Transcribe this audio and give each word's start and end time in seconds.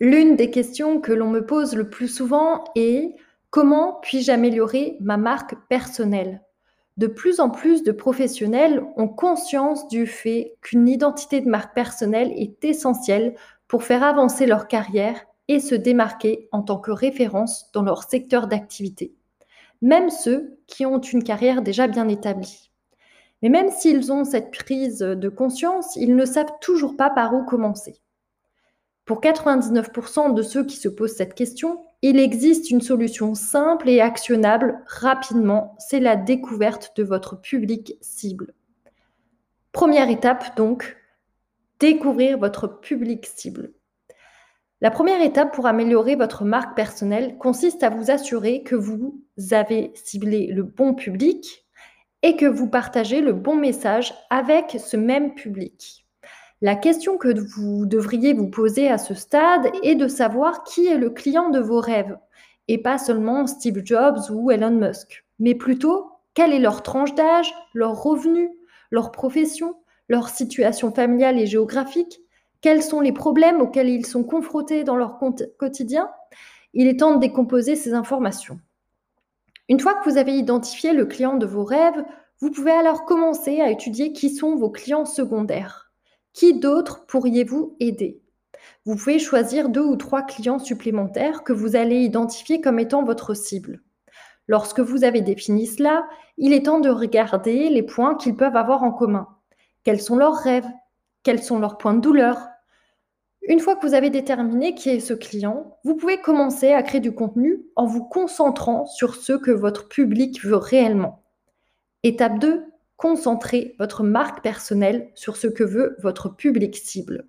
L'une 0.00 0.36
des 0.36 0.50
questions 0.50 1.00
que 1.00 1.12
l'on 1.12 1.28
me 1.28 1.44
pose 1.44 1.74
le 1.74 1.90
plus 1.90 2.06
souvent 2.06 2.62
est 2.76 3.16
comment 3.50 3.98
puis-je 4.00 4.30
améliorer 4.30 4.96
ma 5.00 5.16
marque 5.16 5.56
personnelle? 5.68 6.44
De 6.98 7.08
plus 7.08 7.40
en 7.40 7.50
plus 7.50 7.82
de 7.82 7.90
professionnels 7.90 8.84
ont 8.96 9.08
conscience 9.08 9.88
du 9.88 10.06
fait 10.06 10.54
qu'une 10.62 10.88
identité 10.88 11.40
de 11.40 11.48
marque 11.48 11.74
personnelle 11.74 12.32
est 12.36 12.64
essentielle 12.64 13.34
pour 13.66 13.82
faire 13.82 14.04
avancer 14.04 14.46
leur 14.46 14.68
carrière 14.68 15.20
et 15.48 15.58
se 15.58 15.74
démarquer 15.74 16.48
en 16.52 16.62
tant 16.62 16.78
que 16.78 16.92
référence 16.92 17.72
dans 17.72 17.82
leur 17.82 18.04
secteur 18.04 18.46
d'activité, 18.46 19.16
même 19.82 20.10
ceux 20.10 20.60
qui 20.68 20.86
ont 20.86 21.00
une 21.00 21.24
carrière 21.24 21.60
déjà 21.60 21.88
bien 21.88 22.06
établie. 22.06 22.70
Mais 23.42 23.48
même 23.48 23.70
s'ils 23.70 24.12
ont 24.12 24.24
cette 24.24 24.52
prise 24.52 24.98
de 24.98 25.28
conscience, 25.28 25.96
ils 25.96 26.14
ne 26.14 26.24
savent 26.24 26.54
toujours 26.60 26.96
pas 26.96 27.10
par 27.10 27.34
où 27.34 27.44
commencer. 27.44 28.00
Pour 29.08 29.22
99% 29.22 30.34
de 30.34 30.42
ceux 30.42 30.66
qui 30.66 30.76
se 30.76 30.86
posent 30.86 31.16
cette 31.16 31.32
question, 31.32 31.82
il 32.02 32.18
existe 32.18 32.70
une 32.70 32.82
solution 32.82 33.34
simple 33.34 33.88
et 33.88 34.02
actionnable 34.02 34.82
rapidement, 34.86 35.74
c'est 35.78 35.98
la 35.98 36.14
découverte 36.14 36.92
de 36.96 37.04
votre 37.04 37.40
public 37.40 37.94
cible. 38.02 38.52
Première 39.72 40.10
étape 40.10 40.54
donc, 40.58 40.98
découvrir 41.80 42.36
votre 42.36 42.80
public 42.80 43.24
cible. 43.34 43.72
La 44.82 44.90
première 44.90 45.22
étape 45.22 45.54
pour 45.54 45.64
améliorer 45.64 46.14
votre 46.14 46.44
marque 46.44 46.76
personnelle 46.76 47.38
consiste 47.38 47.82
à 47.82 47.88
vous 47.88 48.10
assurer 48.10 48.62
que 48.62 48.76
vous 48.76 49.24
avez 49.52 49.90
ciblé 49.94 50.48
le 50.48 50.64
bon 50.64 50.92
public 50.92 51.66
et 52.20 52.36
que 52.36 52.44
vous 52.44 52.68
partagez 52.68 53.22
le 53.22 53.32
bon 53.32 53.56
message 53.56 54.12
avec 54.28 54.76
ce 54.78 54.98
même 54.98 55.34
public. 55.34 56.07
La 56.60 56.74
question 56.74 57.18
que 57.18 57.28
vous 57.28 57.86
devriez 57.86 58.32
vous 58.32 58.48
poser 58.48 58.88
à 58.88 58.98
ce 58.98 59.14
stade 59.14 59.70
est 59.84 59.94
de 59.94 60.08
savoir 60.08 60.64
qui 60.64 60.88
est 60.88 60.98
le 60.98 61.10
client 61.10 61.50
de 61.50 61.60
vos 61.60 61.78
rêves, 61.78 62.18
et 62.66 62.78
pas 62.78 62.98
seulement 62.98 63.46
Steve 63.46 63.82
Jobs 63.84 64.18
ou 64.32 64.50
Elon 64.50 64.72
Musk, 64.72 65.24
mais 65.38 65.54
plutôt 65.54 66.10
quelle 66.34 66.52
est 66.52 66.58
leur 66.58 66.82
tranche 66.82 67.14
d'âge, 67.14 67.54
leur 67.74 68.02
revenu, 68.02 68.50
leur 68.90 69.12
profession, 69.12 69.76
leur 70.08 70.28
situation 70.28 70.92
familiale 70.92 71.38
et 71.38 71.46
géographique, 71.46 72.20
quels 72.60 72.82
sont 72.82 73.00
les 73.00 73.12
problèmes 73.12 73.60
auxquels 73.60 73.88
ils 73.88 74.06
sont 74.06 74.24
confrontés 74.24 74.82
dans 74.82 74.96
leur 74.96 75.20
quotidien. 75.58 76.10
Il 76.74 76.88
est 76.88 76.98
temps 76.98 77.14
de 77.14 77.20
décomposer 77.20 77.76
ces 77.76 77.94
informations. 77.94 78.58
Une 79.68 79.78
fois 79.78 79.94
que 79.94 80.10
vous 80.10 80.18
avez 80.18 80.32
identifié 80.32 80.92
le 80.92 81.06
client 81.06 81.36
de 81.36 81.46
vos 81.46 81.64
rêves, 81.64 82.04
vous 82.40 82.50
pouvez 82.50 82.72
alors 82.72 83.04
commencer 83.04 83.60
à 83.60 83.70
étudier 83.70 84.12
qui 84.12 84.30
sont 84.30 84.56
vos 84.56 84.70
clients 84.70 85.04
secondaires. 85.04 85.87
Qui 86.32 86.58
d'autres 86.58 87.06
pourriez-vous 87.06 87.76
aider? 87.80 88.22
Vous 88.84 88.96
pouvez 88.96 89.18
choisir 89.18 89.68
deux 89.68 89.84
ou 89.84 89.96
trois 89.96 90.22
clients 90.22 90.58
supplémentaires 90.58 91.44
que 91.44 91.52
vous 91.52 91.76
allez 91.76 92.00
identifier 92.00 92.60
comme 92.60 92.78
étant 92.78 93.04
votre 93.04 93.34
cible. 93.34 93.82
Lorsque 94.46 94.80
vous 94.80 95.04
avez 95.04 95.20
défini 95.20 95.66
cela, 95.66 96.08
il 96.38 96.52
est 96.52 96.64
temps 96.64 96.80
de 96.80 96.88
regarder 96.88 97.68
les 97.68 97.82
points 97.82 98.14
qu'ils 98.14 98.36
peuvent 98.36 98.56
avoir 98.56 98.82
en 98.82 98.92
commun. 98.92 99.28
Quels 99.84 100.00
sont 100.00 100.16
leurs 100.16 100.36
rêves? 100.36 100.68
Quels 101.22 101.42
sont 101.42 101.58
leurs 101.58 101.76
points 101.76 101.94
de 101.94 102.00
douleur? 102.00 102.48
Une 103.42 103.60
fois 103.60 103.76
que 103.76 103.86
vous 103.86 103.94
avez 103.94 104.10
déterminé 104.10 104.74
qui 104.74 104.90
est 104.90 105.00
ce 105.00 105.14
client, 105.14 105.78
vous 105.84 105.96
pouvez 105.96 106.20
commencer 106.20 106.72
à 106.72 106.82
créer 106.82 107.00
du 107.00 107.14
contenu 107.14 107.62
en 107.76 107.86
vous 107.86 108.04
concentrant 108.04 108.86
sur 108.86 109.14
ce 109.14 109.32
que 109.32 109.50
votre 109.50 109.88
public 109.88 110.42
veut 110.44 110.56
réellement. 110.56 111.22
Étape 112.02 112.38
2, 112.38 112.64
concentrez 112.98 113.74
votre 113.78 114.02
marque 114.02 114.42
personnelle 114.42 115.08
sur 115.14 115.38
ce 115.38 115.46
que 115.46 115.64
veut 115.64 115.96
votre 116.02 116.28
public 116.28 116.76
cible. 116.76 117.26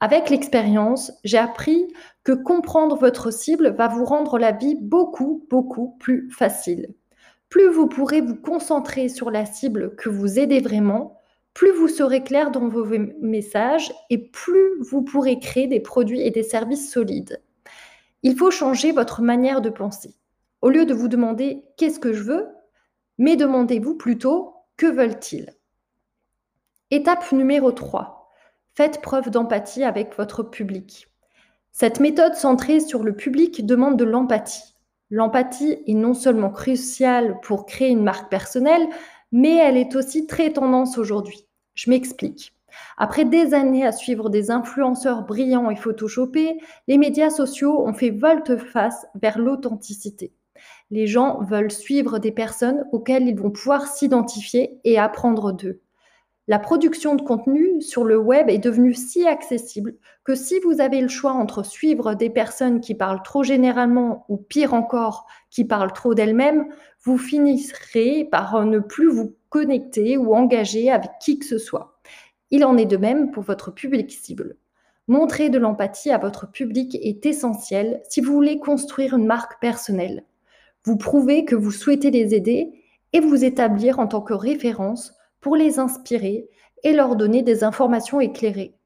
Avec 0.00 0.28
l'expérience, 0.28 1.12
j'ai 1.22 1.38
appris 1.38 1.86
que 2.24 2.32
comprendre 2.32 2.96
votre 2.96 3.30
cible 3.30 3.74
va 3.76 3.88
vous 3.88 4.04
rendre 4.04 4.38
la 4.38 4.52
vie 4.52 4.76
beaucoup, 4.80 5.46
beaucoup 5.48 5.96
plus 6.00 6.28
facile. 6.30 6.94
Plus 7.48 7.68
vous 7.68 7.86
pourrez 7.86 8.20
vous 8.20 8.34
concentrer 8.34 9.08
sur 9.08 9.30
la 9.30 9.46
cible 9.46 9.94
que 9.96 10.08
vous 10.08 10.38
aidez 10.38 10.60
vraiment, 10.60 11.20
plus 11.54 11.70
vous 11.70 11.88
serez 11.88 12.22
clair 12.22 12.50
dans 12.50 12.68
vos 12.68 12.84
messages 13.20 13.92
et 14.10 14.18
plus 14.18 14.80
vous 14.80 15.02
pourrez 15.02 15.38
créer 15.38 15.66
des 15.66 15.80
produits 15.80 16.20
et 16.20 16.30
des 16.30 16.42
services 16.42 16.90
solides. 16.90 17.40
Il 18.22 18.36
faut 18.36 18.50
changer 18.50 18.92
votre 18.92 19.22
manière 19.22 19.60
de 19.60 19.70
penser. 19.70 20.14
Au 20.60 20.68
lieu 20.68 20.84
de 20.84 20.94
vous 20.94 21.08
demander 21.08 21.62
qu'est-ce 21.76 22.00
que 22.00 22.12
je 22.12 22.22
veux, 22.22 22.46
mais 23.18 23.36
demandez-vous 23.36 23.94
plutôt 23.94 24.55
que 24.76 24.86
veulent-ils? 24.86 25.54
Étape 26.90 27.32
numéro 27.32 27.72
3. 27.72 28.30
Faites 28.74 29.00
preuve 29.00 29.30
d'empathie 29.30 29.84
avec 29.84 30.16
votre 30.16 30.42
public. 30.42 31.08
Cette 31.72 31.98
méthode 31.98 32.34
centrée 32.34 32.80
sur 32.80 33.02
le 33.02 33.14
public 33.14 33.64
demande 33.64 33.98
de 33.98 34.04
l'empathie. 34.04 34.74
L'empathie 35.10 35.78
est 35.86 35.94
non 35.94 36.12
seulement 36.12 36.50
cruciale 36.50 37.38
pour 37.42 37.64
créer 37.64 37.88
une 37.88 38.02
marque 38.02 38.30
personnelle, 38.30 38.86
mais 39.32 39.56
elle 39.56 39.78
est 39.78 39.96
aussi 39.96 40.26
très 40.26 40.52
tendance 40.52 40.98
aujourd'hui. 40.98 41.46
Je 41.74 41.88
m'explique. 41.88 42.54
Après 42.98 43.24
des 43.24 43.54
années 43.54 43.86
à 43.86 43.92
suivre 43.92 44.28
des 44.28 44.50
influenceurs 44.50 45.22
brillants 45.22 45.70
et 45.70 45.76
photoshopés, 45.76 46.58
les 46.86 46.98
médias 46.98 47.30
sociaux 47.30 47.86
ont 47.86 47.94
fait 47.94 48.10
volte-face 48.10 49.06
vers 49.14 49.38
l'authenticité. 49.38 50.34
Les 50.90 51.06
gens 51.06 51.42
veulent 51.42 51.72
suivre 51.72 52.18
des 52.18 52.30
personnes 52.30 52.84
auxquelles 52.92 53.26
ils 53.28 53.38
vont 53.38 53.50
pouvoir 53.50 53.86
s'identifier 53.86 54.78
et 54.84 54.98
apprendre 54.98 55.52
d'eux. 55.52 55.80
La 56.48 56.60
production 56.60 57.16
de 57.16 57.22
contenu 57.22 57.82
sur 57.82 58.04
le 58.04 58.16
web 58.16 58.48
est 58.48 58.58
devenue 58.58 58.94
si 58.94 59.26
accessible 59.26 59.96
que 60.22 60.36
si 60.36 60.60
vous 60.60 60.80
avez 60.80 61.00
le 61.00 61.08
choix 61.08 61.32
entre 61.32 61.64
suivre 61.64 62.14
des 62.14 62.30
personnes 62.30 62.80
qui 62.80 62.94
parlent 62.94 63.24
trop 63.24 63.42
généralement 63.42 64.24
ou 64.28 64.36
pire 64.36 64.72
encore, 64.72 65.26
qui 65.50 65.64
parlent 65.64 65.92
trop 65.92 66.14
d'elles-mêmes, 66.14 66.68
vous 67.02 67.18
finirez 67.18 68.28
par 68.30 68.64
ne 68.64 68.78
plus 68.78 69.10
vous 69.10 69.34
connecter 69.48 70.16
ou 70.16 70.36
engager 70.36 70.88
avec 70.88 71.10
qui 71.20 71.40
que 71.40 71.46
ce 71.46 71.58
soit. 71.58 71.98
Il 72.52 72.64
en 72.64 72.76
est 72.76 72.86
de 72.86 72.96
même 72.96 73.32
pour 73.32 73.42
votre 73.42 73.72
public 73.72 74.12
cible. 74.12 74.56
Montrer 75.08 75.50
de 75.50 75.58
l'empathie 75.58 76.12
à 76.12 76.18
votre 76.18 76.48
public 76.48 76.96
est 77.00 77.26
essentiel 77.26 78.02
si 78.08 78.20
vous 78.20 78.32
voulez 78.32 78.60
construire 78.60 79.14
une 79.14 79.26
marque 79.26 79.60
personnelle. 79.60 80.24
Vous 80.86 80.96
prouvez 80.96 81.44
que 81.44 81.56
vous 81.56 81.72
souhaitez 81.72 82.12
les 82.12 82.32
aider 82.34 82.72
et 83.12 83.18
vous 83.18 83.44
établir 83.44 83.98
en 83.98 84.06
tant 84.06 84.20
que 84.20 84.34
référence 84.34 85.12
pour 85.40 85.56
les 85.56 85.80
inspirer 85.80 86.48
et 86.84 86.92
leur 86.92 87.16
donner 87.16 87.42
des 87.42 87.64
informations 87.64 88.20
éclairées. 88.20 88.76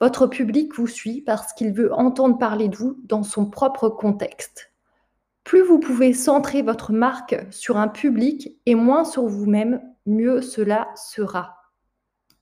Votre 0.00 0.26
public 0.26 0.74
vous 0.74 0.86
suit 0.86 1.20
parce 1.20 1.52
qu'il 1.52 1.72
veut 1.72 1.92
entendre 1.92 2.38
parler 2.38 2.68
de 2.68 2.76
vous 2.76 2.96
dans 3.04 3.22
son 3.22 3.44
propre 3.44 3.90
contexte. 3.90 4.72
Plus 5.44 5.60
vous 5.60 5.78
pouvez 5.78 6.14
centrer 6.14 6.62
votre 6.62 6.90
marque 6.92 7.36
sur 7.50 7.76
un 7.76 7.88
public 7.88 8.56
et 8.64 8.74
moins 8.74 9.04
sur 9.04 9.26
vous-même, 9.26 9.82
mieux 10.06 10.40
cela 10.40 10.88
sera. 10.96 11.59